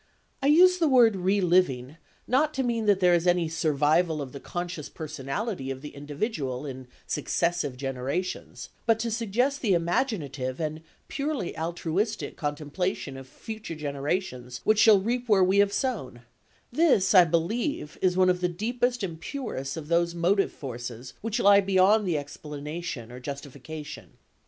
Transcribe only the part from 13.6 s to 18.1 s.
generations which shall reap where we have sown; this, I believe,